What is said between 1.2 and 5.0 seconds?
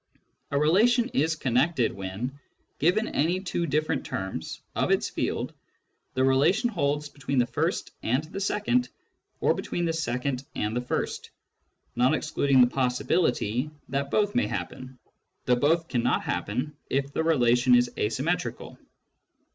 connected when, given any two different terms of